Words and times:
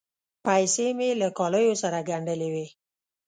پیسې 0.45 0.87
مې 0.97 1.09
له 1.21 1.27
کالیو 1.37 1.73
سره 1.83 1.99
ګنډلې 2.09 2.49
وې. 2.53 2.67